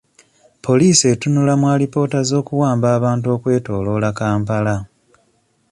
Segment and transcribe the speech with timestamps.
[0.65, 4.75] Poliisi etunula mu alipoota z'okuwamba bantu okwetooloola Kampala